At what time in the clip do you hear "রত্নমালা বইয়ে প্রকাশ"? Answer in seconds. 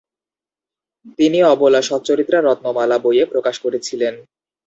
2.41-3.55